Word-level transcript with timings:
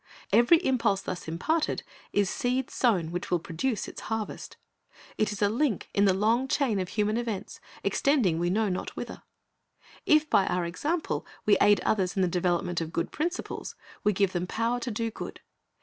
Every 0.31 0.57
impulse 0.65 1.01
thus 1.03 1.27
imparted 1.27 1.83
is 2.11 2.27
seed 2.27 2.71
sown 2.71 3.11
which 3.11 3.29
will 3.29 3.37
produce 3.37 3.87
its 3.87 4.01
harvest. 4.01 4.57
It 5.19 5.31
is 5.31 5.43
a 5.43 5.47
link 5.47 5.91
in 5.93 6.05
the 6.05 6.13
long 6.15 6.47
chain 6.47 6.79
of 6.79 6.89
human 6.89 7.17
events, 7.17 7.59
extending 7.83 8.39
we 8.39 8.49
know 8.49 8.67
not 8.67 8.95
whither. 8.95 9.21
If 10.07 10.27
by 10.27 10.47
our 10.47 10.65
example 10.65 11.27
we 11.45 11.55
aid 11.61 11.81
others 11.81 12.15
in 12.15 12.23
the 12.23 12.27
development 12.27 12.81
of 12.81 12.91
good 12.91 13.11
principles, 13.11 13.75
we 14.03 14.11
give 14.11 14.31
them 14.33 14.47
power 14.47 14.79
to 14.79 14.89
do 14.89 15.11
good. 15.11 15.39